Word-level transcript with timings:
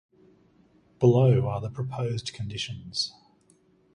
Below 0.99 1.45
are 1.47 1.61
the 1.61 1.69
proposed 1.69 2.33
conditions. 2.33 3.13